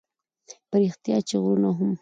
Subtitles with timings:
[0.69, 1.89] په رښتیا چې غرونه هم